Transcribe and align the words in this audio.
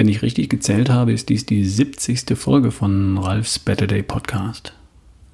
Wenn 0.00 0.08
ich 0.08 0.22
richtig 0.22 0.48
gezählt 0.48 0.88
habe, 0.88 1.12
ist 1.12 1.28
dies 1.28 1.44
die 1.44 1.62
70. 1.62 2.34
Folge 2.34 2.70
von 2.70 3.18
Ralfs 3.18 3.58
Better 3.58 3.86
Day 3.86 4.02
Podcast. 4.02 4.72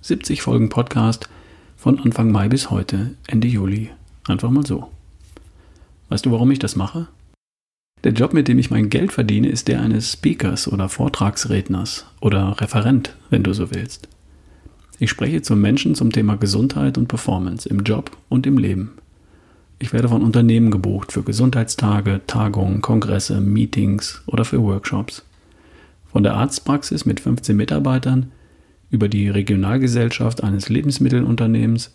70 0.01 0.43
Folgen 0.43 0.71
Podcast 0.71 1.29
von 1.77 2.01
Anfang 2.01 2.33
Mai 2.33 2.49
bis 2.49 2.69
heute, 2.69 3.15
Ende 3.29 3.47
Juli. 3.47 3.91
Einfach 4.27 4.51
mal 4.51 4.67
so. 4.67 4.91
Weißt 6.09 6.27
du, 6.27 6.33
warum 6.33 6.51
ich 6.51 6.59
das 6.59 6.75
mache? 6.75 7.07
Der 8.03 8.11
Job, 8.11 8.35
mit 8.35 8.49
dem 8.49 8.59
ich 8.59 8.73
mein 8.73 8.91
Geld 8.91 9.13
verdiene, 9.13 9.51
ist 9.51 9.69
der 9.69 9.81
eines 9.81 10.15
Speakers 10.15 10.67
oder 10.67 10.89
Vortragsredners 10.89 12.07
oder 12.21 12.61
Referent, 12.61 13.15
wenn 13.31 13.45
du 13.45 13.53
so 13.53 13.71
willst. 13.71 14.09
Ich 14.99 15.11
spreche 15.11 15.43
zu 15.43 15.55
Menschen 15.55 15.95
zum 15.95 16.11
Thema 16.11 16.35
Gesundheit 16.35 16.99
und 16.99 17.07
Performance 17.07 17.69
im 17.69 17.85
Job 17.85 18.17
und 18.29 18.49
im 18.49 18.59
Leben. 18.59 18.95
Ich 19.79 19.93
werde 19.93 20.09
von 20.09 20.23
Unternehmen 20.23 20.71
gebucht 20.71 21.13
für 21.13 21.23
Gesundheitstage, 21.23 22.23
Tagungen, 22.27 22.81
Kongresse, 22.81 23.41
Meetings 23.41 24.23
oder 24.27 24.47
für 24.47 24.63
Workshops. 24.63 25.23
Von 26.11 26.23
der 26.23 26.35
Arztpraxis 26.35 27.05
mit 27.05 27.21
15 27.21 27.55
Mitarbeitern 27.55 28.33
über 28.91 29.09
die 29.09 29.29
Regionalgesellschaft 29.29 30.43
eines 30.43 30.71
Lebensmittelunternehmens 30.71 31.95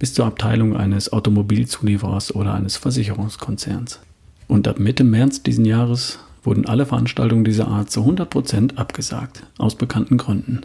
bis 0.00 0.12
zur 0.12 0.26
Abteilung 0.26 0.76
eines 0.76 1.12
Automobilzulieferers 1.12 2.34
oder 2.34 2.54
eines 2.54 2.76
Versicherungskonzerns. 2.76 4.00
Und 4.48 4.66
ab 4.66 4.80
Mitte 4.80 5.04
März 5.04 5.42
diesen 5.44 5.64
Jahres 5.64 6.18
wurden 6.42 6.66
alle 6.66 6.84
Veranstaltungen 6.84 7.44
dieser 7.44 7.68
Art 7.68 7.92
zu 7.92 8.00
100% 8.00 8.76
abgesagt, 8.76 9.44
aus 9.56 9.76
bekannten 9.76 10.16
Gründen. 10.16 10.62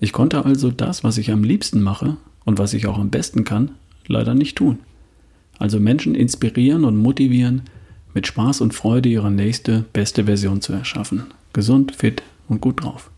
Ich 0.00 0.12
konnte 0.12 0.44
also 0.44 0.70
das, 0.70 1.02
was 1.02 1.16
ich 1.16 1.32
am 1.32 1.42
liebsten 1.42 1.82
mache 1.82 2.18
und 2.44 2.58
was 2.58 2.74
ich 2.74 2.86
auch 2.86 2.98
am 2.98 3.08
besten 3.08 3.44
kann, 3.44 3.70
leider 4.06 4.34
nicht 4.34 4.58
tun. 4.58 4.80
Also 5.58 5.80
Menschen 5.80 6.14
inspirieren 6.14 6.84
und 6.84 6.96
motivieren, 6.96 7.62
mit 8.14 8.26
Spaß 8.26 8.62
und 8.62 8.74
Freude 8.74 9.08
ihre 9.08 9.30
nächste, 9.30 9.84
beste 9.92 10.24
Version 10.24 10.62
zu 10.62 10.72
erschaffen. 10.72 11.24
Gesund, 11.52 11.94
fit 11.94 12.22
und 12.48 12.60
gut 12.60 12.82
drauf. 12.82 13.10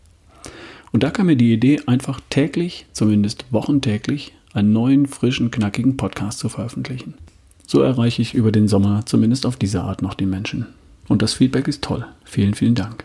Und 0.91 1.03
da 1.03 1.09
kam 1.09 1.27
mir 1.27 1.35
die 1.35 1.53
Idee, 1.53 1.81
einfach 1.85 2.19
täglich, 2.29 2.85
zumindest 2.93 3.45
wochentäglich, 3.51 4.33
einen 4.53 4.73
neuen, 4.73 5.05
frischen, 5.05 5.51
knackigen 5.51 5.97
Podcast 5.97 6.39
zu 6.39 6.49
veröffentlichen. 6.49 7.13
So 7.67 7.81
erreiche 7.81 8.21
ich 8.21 8.33
über 8.33 8.51
den 8.51 8.67
Sommer 8.67 9.05
zumindest 9.05 9.45
auf 9.45 9.55
diese 9.55 9.81
Art 9.83 10.01
noch 10.01 10.15
die 10.15 10.25
Menschen. 10.25 10.65
Und 11.07 11.21
das 11.21 11.33
Feedback 11.33 11.67
ist 11.67 11.83
toll. 11.83 12.05
Vielen, 12.23 12.55
vielen 12.55 12.75
Dank. 12.75 13.03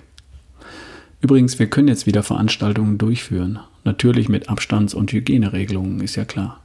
Übrigens, 1.20 1.58
wir 1.58 1.68
können 1.68 1.88
jetzt 1.88 2.06
wieder 2.06 2.22
Veranstaltungen 2.22 2.98
durchführen. 2.98 3.58
Natürlich 3.84 4.28
mit 4.28 4.48
Abstands- 4.48 4.94
und 4.94 5.12
Hygieneregelungen, 5.12 6.00
ist 6.00 6.16
ja 6.16 6.24
klar. 6.24 6.63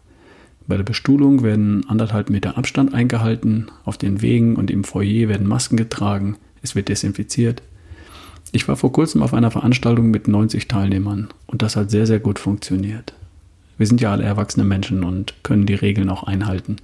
Bei 0.70 0.78
der 0.78 0.84
Bestuhlung 0.84 1.42
werden 1.42 1.90
anderthalb 1.90 2.30
Meter 2.30 2.56
Abstand 2.56 2.94
eingehalten, 2.94 3.72
auf 3.86 3.98
den 3.98 4.22
Wegen 4.22 4.56
und 4.56 4.70
im 4.70 4.84
Foyer 4.84 5.28
werden 5.28 5.48
Masken 5.48 5.78
getragen, 5.78 6.38
es 6.62 6.76
wird 6.76 6.90
desinfiziert. 6.90 7.64
Ich 8.52 8.68
war 8.68 8.76
vor 8.76 8.92
kurzem 8.92 9.24
auf 9.24 9.34
einer 9.34 9.50
Veranstaltung 9.50 10.12
mit 10.12 10.28
90 10.28 10.68
Teilnehmern 10.68 11.30
und 11.48 11.64
das 11.64 11.76
hat 11.76 11.90
sehr, 11.90 12.06
sehr 12.06 12.20
gut 12.20 12.38
funktioniert. 12.38 13.16
Wir 13.80 13.88
sind 13.88 14.00
ja 14.00 14.12
alle 14.12 14.26
erwachsene 14.26 14.64
Menschen 14.64 15.04
und 15.04 15.34
können 15.42 15.66
die 15.66 15.74
Regeln 15.74 16.08
auch 16.08 16.22
einhalten. 16.22 16.76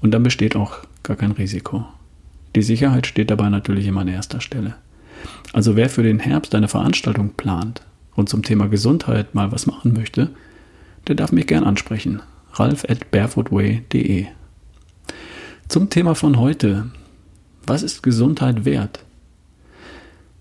Und 0.00 0.12
dann 0.12 0.22
besteht 0.22 0.56
auch 0.56 0.78
gar 1.02 1.18
kein 1.18 1.32
Risiko. 1.32 1.84
Die 2.56 2.62
Sicherheit 2.62 3.06
steht 3.06 3.30
dabei 3.30 3.50
natürlich 3.50 3.86
immer 3.86 4.00
an 4.00 4.08
erster 4.08 4.40
Stelle. 4.40 4.76
Also 5.52 5.76
wer 5.76 5.90
für 5.90 6.02
den 6.02 6.20
Herbst 6.20 6.54
eine 6.54 6.68
Veranstaltung 6.68 7.34
plant 7.36 7.82
und 8.14 8.30
zum 8.30 8.42
Thema 8.42 8.68
Gesundheit 8.68 9.34
mal 9.34 9.52
was 9.52 9.66
machen 9.66 9.92
möchte, 9.92 10.30
der 11.06 11.16
darf 11.16 11.32
mich 11.32 11.46
gern 11.46 11.64
ansprechen 11.64 12.22
ralf 12.52 12.84
at 12.88 13.10
barefootway.de. 13.10 14.26
Zum 15.68 15.90
Thema 15.90 16.14
von 16.14 16.38
heute. 16.38 16.90
Was 17.66 17.82
ist 17.82 18.02
Gesundheit 18.02 18.64
wert? 18.64 19.04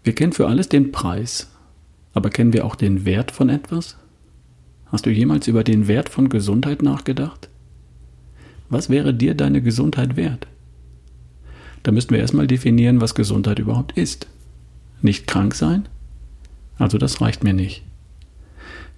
Wir 0.03 0.15
kennen 0.15 0.33
für 0.33 0.47
alles 0.47 0.69
den 0.69 0.91
Preis, 0.91 1.51
aber 2.13 2.29
kennen 2.29 2.53
wir 2.53 2.65
auch 2.65 2.75
den 2.75 3.05
Wert 3.05 3.31
von 3.31 3.49
etwas? 3.49 3.97
Hast 4.87 5.05
du 5.05 5.11
jemals 5.11 5.47
über 5.47 5.63
den 5.63 5.87
Wert 5.87 6.09
von 6.09 6.29
Gesundheit 6.29 6.81
nachgedacht? 6.81 7.49
Was 8.69 8.89
wäre 8.89 9.13
dir 9.13 9.35
deine 9.35 9.61
Gesundheit 9.61 10.15
wert? 10.15 10.47
Da 11.83 11.91
müssten 11.91 12.13
wir 12.13 12.19
erstmal 12.19 12.47
definieren, 12.47 13.01
was 13.01 13.15
Gesundheit 13.15 13.59
überhaupt 13.59 13.97
ist. 13.97 14.27
Nicht 15.01 15.27
krank 15.27 15.55
sein? 15.55 15.87
Also 16.77 16.97
das 16.97 17.21
reicht 17.21 17.43
mir 17.43 17.53
nicht. 17.53 17.83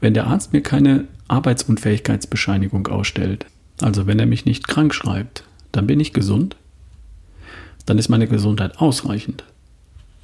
Wenn 0.02 0.16
der 0.16 0.28
Arzt 0.28 0.52
mir 0.52 0.62
keine 0.62 1.06
Arbeitsunfähigkeitsbescheinigung 1.28 2.88
ausstellt, 2.88 3.46
also 3.80 4.08
wenn 4.08 4.20
er 4.20 4.26
mich 4.26 4.46
nicht 4.46 4.68
krank 4.68 4.94
schreibt, 4.96 5.44
dann 5.72 5.88
bin 5.88 6.00
ich 6.00 6.12
gesund? 6.12 6.56
Dann 7.86 8.00
ist 8.00 8.10
meine 8.10 8.28
Gesundheit 8.28 8.80
ausreichend. 8.80 9.44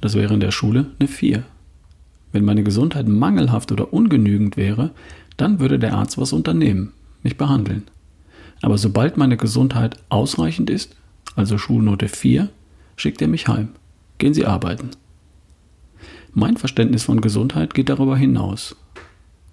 Das 0.00 0.14
wäre 0.14 0.34
in 0.34 0.40
der 0.40 0.50
Schule 0.50 0.86
eine 0.98 1.08
4. 1.08 1.44
Wenn 2.32 2.44
meine 2.44 2.64
Gesundheit 2.64 3.08
mangelhaft 3.08 3.72
oder 3.72 3.92
ungenügend 3.92 4.56
wäre, 4.56 4.90
dann 5.36 5.60
würde 5.60 5.78
der 5.78 5.94
Arzt 5.94 6.18
was 6.18 6.32
unternehmen, 6.32 6.92
mich 7.22 7.36
behandeln. 7.36 7.84
Aber 8.62 8.78
sobald 8.78 9.16
meine 9.16 9.36
Gesundheit 9.36 9.96
ausreichend 10.08 10.70
ist, 10.70 10.96
also 11.36 11.56
Schulnote 11.56 12.08
4, 12.08 12.48
schickt 12.96 13.22
er 13.22 13.28
mich 13.28 13.46
heim. 13.46 13.68
Gehen 14.18 14.34
Sie 14.34 14.44
arbeiten. 14.44 14.90
Mein 16.32 16.56
Verständnis 16.56 17.04
von 17.04 17.20
Gesundheit 17.20 17.74
geht 17.74 17.88
darüber 17.88 18.16
hinaus 18.16 18.76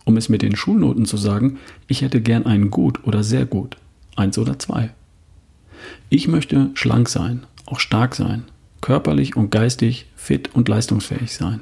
um 0.06 0.18
es 0.18 0.30
mit 0.30 0.42
den 0.42 0.56
Schulnoten 0.56 1.06
zu 1.06 1.18
sagen, 1.18 1.58
ich 1.88 2.02
hätte 2.02 2.22
gern 2.22 2.46
einen 2.46 2.72
gut 2.72 3.06
oder 3.06 3.24
sehr 3.24 3.46
gut, 3.46 3.78
eins 4.16 4.38
oder 4.38 4.58
zwei. 4.58 4.92
Ich 6.10 6.28
möchte 6.28 6.70
schlank 6.76 7.10
sein, 7.10 7.46
auch 7.66 7.80
stark 7.80 8.16
sein, 8.16 8.46
körperlich 8.82 9.36
und 9.36 9.52
geistig 9.52 10.06
fit 10.16 10.56
und 10.56 10.70
leistungsfähig 10.70 11.34
sein. 11.34 11.62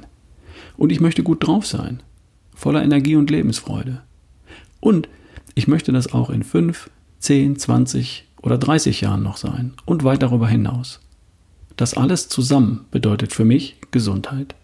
Und 0.77 0.91
ich 0.91 0.99
möchte 0.99 1.23
gut 1.23 1.45
drauf 1.45 1.65
sein, 1.65 2.01
voller 2.53 2.83
Energie 2.83 3.15
und 3.15 3.31
Lebensfreude. 3.31 4.01
Und 4.79 5.07
ich 5.55 5.67
möchte 5.67 5.91
das 5.91 6.13
auch 6.13 6.29
in 6.29 6.43
fünf, 6.43 6.89
zehn, 7.19 7.57
zwanzig 7.57 8.27
oder 8.41 8.57
dreißig 8.57 9.01
Jahren 9.01 9.23
noch 9.23 9.37
sein 9.37 9.73
und 9.85 10.03
weit 10.03 10.21
darüber 10.21 10.47
hinaus. 10.47 10.99
Das 11.77 11.95
alles 11.95 12.27
zusammen 12.27 12.85
bedeutet 12.91 13.33
für 13.33 13.45
mich 13.45 13.77
Gesundheit. 13.91 14.55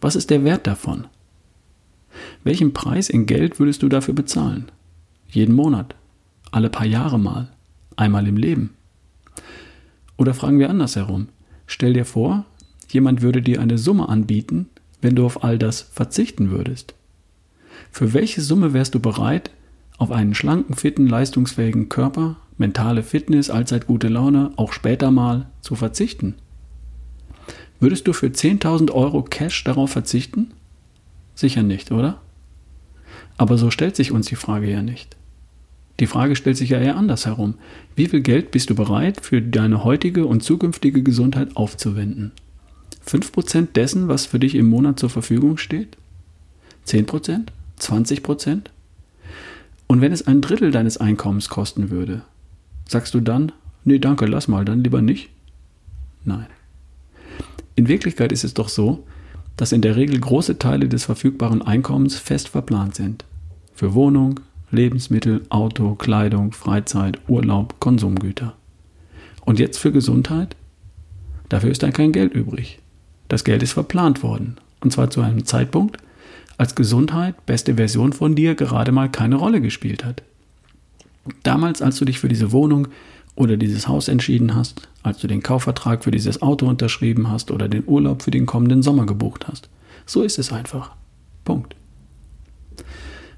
Was 0.00 0.14
ist 0.14 0.30
der 0.30 0.44
Wert 0.44 0.66
davon? 0.66 1.06
Welchen 2.44 2.72
Preis 2.72 3.08
in 3.08 3.26
Geld 3.26 3.58
würdest 3.58 3.82
du 3.82 3.88
dafür 3.88 4.14
bezahlen? 4.14 4.70
Jeden 5.28 5.54
Monat? 5.54 5.94
Alle 6.50 6.70
paar 6.70 6.86
Jahre 6.86 7.18
mal? 7.18 7.48
Einmal 7.96 8.26
im 8.26 8.36
Leben? 8.36 8.70
Oder 10.16 10.34
fragen 10.34 10.58
wir 10.58 10.70
andersherum. 10.70 11.28
Stell 11.66 11.92
dir 11.92 12.04
vor, 12.04 12.44
jemand 12.88 13.22
würde 13.22 13.42
dir 13.42 13.60
eine 13.60 13.78
Summe 13.78 14.08
anbieten, 14.08 14.68
wenn 15.00 15.14
du 15.14 15.24
auf 15.24 15.44
all 15.44 15.58
das 15.58 15.80
verzichten 15.80 16.50
würdest. 16.50 16.94
Für 17.90 18.14
welche 18.14 18.40
Summe 18.40 18.72
wärst 18.72 18.94
du 18.94 19.00
bereit, 19.00 19.50
auf 19.98 20.10
einen 20.10 20.34
schlanken, 20.34 20.74
fitten, 20.74 21.06
leistungsfähigen 21.06 21.88
Körper, 21.88 22.36
mentale 22.56 23.02
Fitness, 23.02 23.50
allzeit 23.50 23.86
gute 23.86 24.08
Laune, 24.08 24.52
auch 24.56 24.72
später 24.72 25.10
mal 25.10 25.46
zu 25.60 25.74
verzichten? 25.74 26.34
Würdest 27.80 28.08
du 28.08 28.12
für 28.12 28.26
10.000 28.26 28.90
Euro 28.90 29.22
Cash 29.22 29.62
darauf 29.64 29.90
verzichten? 29.90 30.52
Sicher 31.38 31.62
nicht, 31.62 31.92
oder? 31.92 32.20
Aber 33.36 33.58
so 33.58 33.70
stellt 33.70 33.94
sich 33.94 34.10
uns 34.10 34.26
die 34.26 34.34
Frage 34.34 34.68
ja 34.68 34.82
nicht. 34.82 35.16
Die 36.00 36.08
Frage 36.08 36.34
stellt 36.34 36.56
sich 36.56 36.70
ja 36.70 36.80
eher 36.80 36.96
andersherum. 36.96 37.54
Wie 37.94 38.06
viel 38.06 38.22
Geld 38.22 38.50
bist 38.50 38.70
du 38.70 38.74
bereit, 38.74 39.20
für 39.20 39.40
deine 39.40 39.84
heutige 39.84 40.26
und 40.26 40.42
zukünftige 40.42 41.04
Gesundheit 41.04 41.56
aufzuwenden? 41.56 42.32
5% 43.06 43.68
dessen, 43.72 44.08
was 44.08 44.26
für 44.26 44.40
dich 44.40 44.56
im 44.56 44.68
Monat 44.68 44.98
zur 44.98 45.10
Verfügung 45.10 45.58
steht? 45.58 45.96
10%? 46.88 47.42
20%? 47.78 48.62
Und 49.86 50.00
wenn 50.00 50.10
es 50.10 50.26
ein 50.26 50.40
Drittel 50.40 50.72
deines 50.72 50.96
Einkommens 50.96 51.48
kosten 51.48 51.90
würde, 51.90 52.22
sagst 52.88 53.14
du 53.14 53.20
dann, 53.20 53.52
nee, 53.84 54.00
danke, 54.00 54.26
lass 54.26 54.48
mal, 54.48 54.64
dann 54.64 54.82
lieber 54.82 55.02
nicht? 55.02 55.30
Nein. 56.24 56.48
In 57.76 57.86
Wirklichkeit 57.86 58.32
ist 58.32 58.42
es 58.42 58.54
doch 58.54 58.68
so, 58.68 59.04
dass 59.58 59.72
in 59.72 59.82
der 59.82 59.96
Regel 59.96 60.18
große 60.20 60.58
Teile 60.58 60.88
des 60.88 61.04
verfügbaren 61.04 61.62
Einkommens 61.62 62.16
fest 62.16 62.48
verplant 62.48 62.94
sind. 62.94 63.24
Für 63.74 63.92
Wohnung, 63.92 64.40
Lebensmittel, 64.70 65.42
Auto, 65.50 65.96
Kleidung, 65.96 66.52
Freizeit, 66.52 67.18
Urlaub, 67.26 67.80
Konsumgüter. 67.80 68.54
Und 69.44 69.58
jetzt 69.58 69.78
für 69.78 69.90
Gesundheit? 69.90 70.54
Dafür 71.48 71.72
ist 71.72 71.82
dann 71.82 71.92
kein 71.92 72.12
Geld 72.12 72.34
übrig. 72.34 72.78
Das 73.26 73.42
Geld 73.42 73.62
ist 73.64 73.72
verplant 73.72 74.22
worden. 74.22 74.58
Und 74.80 74.92
zwar 74.92 75.10
zu 75.10 75.22
einem 75.22 75.44
Zeitpunkt, 75.44 75.98
als 76.56 76.76
Gesundheit, 76.76 77.44
beste 77.44 77.74
Version 77.74 78.12
von 78.12 78.36
dir, 78.36 78.54
gerade 78.54 78.92
mal 78.92 79.10
keine 79.10 79.36
Rolle 79.36 79.60
gespielt 79.60 80.04
hat. 80.04 80.22
Damals, 81.42 81.82
als 81.82 81.96
du 81.96 82.04
dich 82.04 82.20
für 82.20 82.28
diese 82.28 82.52
Wohnung, 82.52 82.88
oder 83.38 83.56
dieses 83.56 83.86
Haus 83.86 84.08
entschieden 84.08 84.56
hast, 84.56 84.88
als 85.04 85.18
du 85.18 85.28
den 85.28 85.42
Kaufvertrag 85.42 86.02
für 86.02 86.10
dieses 86.10 86.42
Auto 86.42 86.66
unterschrieben 86.66 87.30
hast 87.30 87.52
oder 87.52 87.68
den 87.68 87.84
Urlaub 87.86 88.22
für 88.22 88.32
den 88.32 88.46
kommenden 88.46 88.82
Sommer 88.82 89.06
gebucht 89.06 89.46
hast. 89.46 89.68
So 90.06 90.22
ist 90.22 90.40
es 90.40 90.52
einfach. 90.52 90.96
Punkt. 91.44 91.76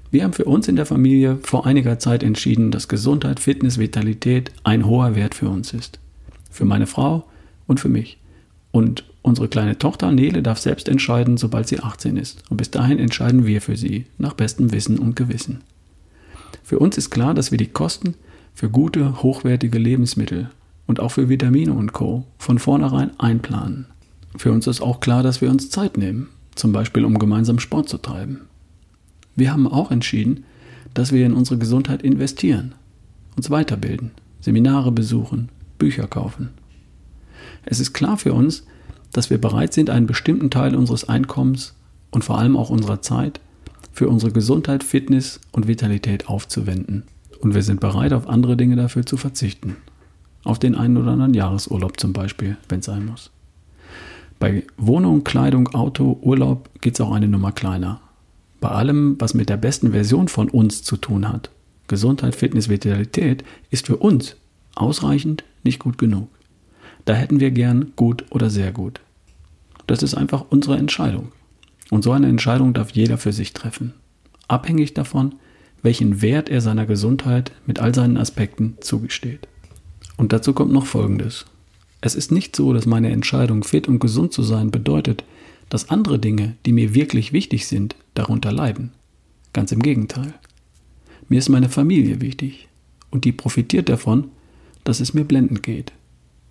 Wir 0.09 0.23
haben 0.23 0.33
für 0.33 0.45
uns 0.45 0.67
in 0.67 0.75
der 0.75 0.87
Familie 0.87 1.37
vor 1.43 1.67
einiger 1.67 1.99
Zeit 1.99 2.23
entschieden, 2.23 2.71
dass 2.71 2.87
Gesundheit, 2.87 3.39
Fitness, 3.39 3.77
Vitalität 3.77 4.51
ein 4.63 4.87
hoher 4.87 5.15
Wert 5.15 5.35
für 5.35 5.49
uns 5.49 5.71
ist. 5.71 5.99
Für 6.49 6.65
meine 6.65 6.87
Frau 6.87 7.25
und 7.67 7.79
für 7.79 7.87
mich. 7.87 8.17
Und 8.71 9.05
unsere 9.21 9.49
kleine 9.49 9.77
Tochter 9.77 10.11
Nele 10.11 10.41
darf 10.41 10.57
selbst 10.57 10.89
entscheiden, 10.89 11.37
sobald 11.37 11.67
sie 11.67 11.79
18 11.79 12.17
ist. 12.17 12.43
Und 12.49 12.57
bis 12.57 12.71
dahin 12.71 12.97
entscheiden 12.97 13.45
wir 13.45 13.61
für 13.61 13.77
sie, 13.77 14.07
nach 14.17 14.33
bestem 14.33 14.71
Wissen 14.71 14.97
und 14.97 15.15
Gewissen. 15.15 15.61
Für 16.63 16.79
uns 16.79 16.97
ist 16.97 17.11
klar, 17.11 17.35
dass 17.35 17.51
wir 17.51 17.59
die 17.59 17.67
Kosten 17.67 18.15
für 18.53 18.69
gute, 18.69 19.21
hochwertige 19.23 19.77
Lebensmittel 19.77 20.49
und 20.87 20.99
auch 20.99 21.09
für 21.09 21.29
Vitamine 21.29 21.73
und 21.73 21.93
Co. 21.93 22.25
von 22.37 22.59
vornherein 22.59 23.17
einplanen. 23.19 23.87
Für 24.37 24.51
uns 24.51 24.67
ist 24.67 24.81
auch 24.81 24.99
klar, 24.99 25.23
dass 25.23 25.41
wir 25.41 25.49
uns 25.49 25.69
Zeit 25.69 25.97
nehmen, 25.97 26.29
zum 26.55 26.71
Beispiel 26.71 27.05
um 27.05 27.19
gemeinsam 27.19 27.59
Sport 27.59 27.89
zu 27.89 27.97
treiben. 27.97 28.41
Wir 29.35 29.51
haben 29.51 29.67
auch 29.67 29.91
entschieden, 29.91 30.43
dass 30.93 31.11
wir 31.11 31.25
in 31.25 31.33
unsere 31.33 31.57
Gesundheit 31.57 32.01
investieren, 32.01 32.73
uns 33.35 33.49
weiterbilden, 33.49 34.11
Seminare 34.41 34.91
besuchen, 34.91 35.49
Bücher 35.77 36.07
kaufen. 36.07 36.49
Es 37.65 37.79
ist 37.79 37.93
klar 37.93 38.17
für 38.17 38.33
uns, 38.33 38.65
dass 39.13 39.29
wir 39.29 39.39
bereit 39.39 39.73
sind, 39.73 39.89
einen 39.89 40.07
bestimmten 40.07 40.49
Teil 40.49 40.75
unseres 40.75 41.07
Einkommens 41.07 41.75
und 42.11 42.23
vor 42.23 42.37
allem 42.37 42.57
auch 42.57 42.69
unserer 42.69 43.01
Zeit 43.01 43.39
für 43.93 44.07
unsere 44.07 44.31
Gesundheit, 44.31 44.83
Fitness 44.83 45.39
und 45.51 45.67
Vitalität 45.67 46.27
aufzuwenden. 46.27 47.03
Und 47.41 47.55
wir 47.55 47.63
sind 47.63 47.79
bereit, 47.79 48.13
auf 48.13 48.29
andere 48.29 48.55
Dinge 48.55 48.75
dafür 48.75 49.05
zu 49.05 49.17
verzichten. 49.17 49.77
Auf 50.43 50.59
den 50.59 50.75
einen 50.75 50.97
oder 50.97 51.11
anderen 51.11 51.33
Jahresurlaub 51.33 51.99
zum 51.99 52.13
Beispiel, 52.13 52.57
wenn 52.69 52.79
es 52.79 52.85
sein 52.85 53.05
muss. 53.05 53.31
Bei 54.39 54.63
Wohnung, 54.77 55.23
Kleidung, 55.23 55.67
Auto, 55.69 56.17
Urlaub 56.21 56.69
geht 56.81 56.95
es 56.95 57.01
auch 57.01 57.11
eine 57.11 57.27
Nummer 57.27 57.51
kleiner. 57.51 58.01
Bei 58.59 58.69
allem, 58.69 59.15
was 59.19 59.33
mit 59.33 59.49
der 59.49 59.57
besten 59.57 59.91
Version 59.91 60.27
von 60.27 60.49
uns 60.49 60.83
zu 60.83 60.97
tun 60.97 61.27
hat, 61.29 61.51
Gesundheit, 61.87 62.35
Fitness, 62.35 62.69
Vitalität, 62.69 63.43
ist 63.69 63.87
für 63.87 63.97
uns 63.97 64.35
ausreichend 64.75 65.43
nicht 65.63 65.79
gut 65.79 65.97
genug. 65.97 66.27
Da 67.05 67.13
hätten 67.13 67.39
wir 67.39 67.51
gern 67.51 67.93
gut 67.95 68.25
oder 68.29 68.49
sehr 68.49 68.71
gut. 68.71 69.01
Das 69.87 70.03
ist 70.03 70.13
einfach 70.13 70.45
unsere 70.49 70.77
Entscheidung. 70.77 71.31
Und 71.89 72.03
so 72.03 72.11
eine 72.11 72.27
Entscheidung 72.27 72.73
darf 72.73 72.91
jeder 72.91 73.17
für 73.17 73.33
sich 73.33 73.53
treffen. 73.53 73.93
Abhängig 74.47 74.93
davon, 74.93 75.35
welchen 75.83 76.21
Wert 76.21 76.49
er 76.49 76.61
seiner 76.61 76.85
Gesundheit 76.85 77.51
mit 77.65 77.79
all 77.79 77.93
seinen 77.93 78.17
Aspekten 78.17 78.77
zugesteht. 78.81 79.47
Und 80.17 80.33
dazu 80.33 80.53
kommt 80.53 80.71
noch 80.71 80.85
Folgendes. 80.85 81.45
Es 82.01 82.15
ist 82.15 82.31
nicht 82.31 82.55
so, 82.55 82.73
dass 82.73 82.85
meine 82.85 83.11
Entscheidung, 83.11 83.63
fit 83.63 83.87
und 83.87 83.99
gesund 83.99 84.33
zu 84.33 84.43
sein, 84.43 84.71
bedeutet, 84.71 85.23
dass 85.69 85.89
andere 85.89 86.19
Dinge, 86.19 86.55
die 86.65 86.73
mir 86.73 86.93
wirklich 86.93 87.31
wichtig 87.31 87.67
sind, 87.67 87.95
darunter 88.13 88.51
leiden. 88.51 88.91
Ganz 89.53 89.71
im 89.71 89.81
Gegenteil. 89.81 90.33
Mir 91.29 91.39
ist 91.39 91.49
meine 91.49 91.69
Familie 91.69 92.21
wichtig 92.21 92.67
und 93.09 93.25
die 93.25 93.31
profitiert 93.31 93.87
davon, 93.87 94.29
dass 94.83 94.99
es 94.99 95.13
mir 95.13 95.23
blendend 95.23 95.63
geht. 95.63 95.93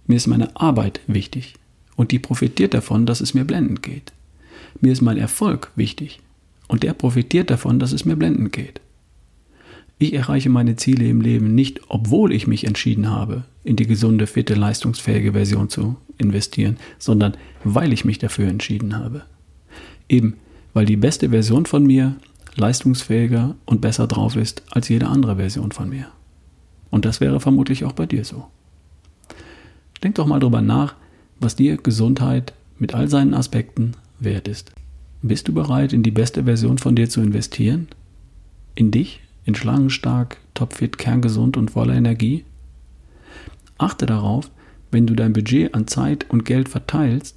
Mir 0.06 0.16
ist 0.16 0.26
meine 0.26 0.56
Arbeit 0.56 1.00
wichtig 1.06 1.54
und 1.96 2.12
die 2.12 2.18
profitiert 2.18 2.74
davon, 2.74 3.06
dass 3.06 3.20
es 3.20 3.34
mir 3.34 3.44
blendend 3.44 3.82
geht. 3.82 4.12
Mir 4.80 4.92
ist 4.92 5.02
mein 5.02 5.18
Erfolg 5.18 5.70
wichtig 5.76 6.20
und 6.68 6.82
der 6.82 6.94
profitiert 6.94 7.50
davon, 7.50 7.78
dass 7.78 7.92
es 7.92 8.04
mir 8.04 8.16
blendend 8.16 8.52
geht. 8.52 8.80
Ich 10.02 10.14
erreiche 10.14 10.48
meine 10.48 10.76
Ziele 10.76 11.06
im 11.06 11.20
Leben 11.20 11.54
nicht, 11.54 11.82
obwohl 11.88 12.32
ich 12.32 12.46
mich 12.46 12.64
entschieden 12.64 13.10
habe, 13.10 13.44
in 13.64 13.76
die 13.76 13.86
gesunde, 13.86 14.26
fitte, 14.26 14.54
leistungsfähige 14.54 15.32
Version 15.32 15.68
zu 15.68 15.96
investieren, 16.16 16.78
sondern 16.98 17.34
weil 17.64 17.92
ich 17.92 18.06
mich 18.06 18.18
dafür 18.18 18.48
entschieden 18.48 18.96
habe. 18.96 19.24
Eben, 20.08 20.38
weil 20.72 20.86
die 20.86 20.96
beste 20.96 21.28
Version 21.28 21.66
von 21.66 21.86
mir 21.86 22.16
leistungsfähiger 22.54 23.56
und 23.66 23.82
besser 23.82 24.06
drauf 24.06 24.36
ist 24.36 24.62
als 24.70 24.88
jede 24.88 25.06
andere 25.06 25.36
Version 25.36 25.70
von 25.70 25.90
mir. 25.90 26.06
Und 26.88 27.04
das 27.04 27.20
wäre 27.20 27.38
vermutlich 27.38 27.84
auch 27.84 27.92
bei 27.92 28.06
dir 28.06 28.24
so. 28.24 28.46
Denk 30.02 30.14
doch 30.14 30.26
mal 30.26 30.40
drüber 30.40 30.62
nach, 30.62 30.94
was 31.40 31.56
dir 31.56 31.76
Gesundheit 31.76 32.54
mit 32.78 32.94
all 32.94 33.10
seinen 33.10 33.34
Aspekten 33.34 33.92
wert 34.18 34.48
ist. 34.48 34.72
Bist 35.20 35.46
du 35.46 35.52
bereit, 35.52 35.92
in 35.92 36.02
die 36.02 36.10
beste 36.10 36.44
Version 36.44 36.78
von 36.78 36.96
dir 36.96 37.10
zu 37.10 37.20
investieren? 37.20 37.88
In 38.74 38.90
dich? 38.90 39.20
In 39.44 39.54
schlangenstark, 39.54 40.38
topfit, 40.54 40.98
kerngesund 40.98 41.56
und 41.56 41.70
voller 41.70 41.94
Energie? 41.94 42.44
Achte 43.78 44.06
darauf, 44.06 44.50
wenn 44.90 45.06
du 45.06 45.14
dein 45.14 45.32
Budget 45.32 45.74
an 45.74 45.86
Zeit 45.86 46.26
und 46.28 46.44
Geld 46.44 46.68
verteilst, 46.68 47.36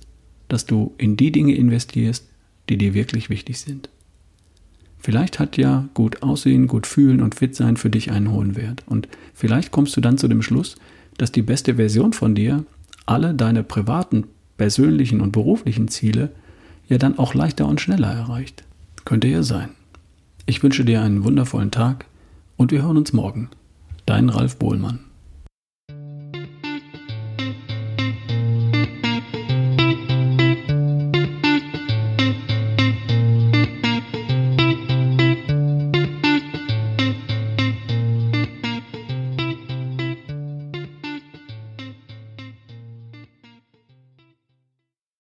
dass 0.49 0.65
du 0.65 0.93
in 0.97 1.17
die 1.17 1.31
Dinge 1.31 1.55
investierst, 1.55 2.27
die 2.69 2.77
dir 2.77 2.93
wirklich 2.93 3.29
wichtig 3.29 3.59
sind. 3.59 3.89
Vielleicht 4.99 5.39
hat 5.39 5.57
ja 5.57 5.89
gut 5.93 6.23
aussehen, 6.23 6.67
gut 6.67 6.87
fühlen 6.87 7.21
und 7.21 7.35
fit 7.35 7.55
sein 7.55 7.75
für 7.75 7.89
dich 7.89 8.11
einen 8.11 8.31
hohen 8.31 8.55
Wert. 8.55 8.83
Und 8.85 9.09
vielleicht 9.33 9.71
kommst 9.71 9.97
du 9.97 10.01
dann 10.01 10.17
zu 10.17 10.27
dem 10.27 10.41
Schluss, 10.41 10.77
dass 11.17 11.31
die 11.31 11.41
beste 11.41 11.75
Version 11.75 12.13
von 12.13 12.35
dir 12.35 12.65
alle 13.05 13.33
deine 13.33 13.63
privaten, 13.63 14.25
persönlichen 14.57 15.19
und 15.19 15.31
beruflichen 15.31 15.89
Ziele 15.89 16.31
ja 16.87 16.97
dann 16.97 17.17
auch 17.17 17.33
leichter 17.33 17.67
und 17.67 17.81
schneller 17.81 18.11
erreicht. 18.11 18.63
Könnte 19.03 19.27
ja 19.27 19.43
sein. 19.43 19.71
Ich 20.45 20.61
wünsche 20.61 20.83
dir 20.83 21.01
einen 21.01 21.23
wundervollen 21.23 21.71
Tag 21.71 22.05
und 22.57 22.71
wir 22.71 22.83
hören 22.83 22.97
uns 22.97 23.13
morgen. 23.13 23.49
Dein 24.05 24.27
Ralf 24.27 24.57
Bohlmann. 24.57 24.99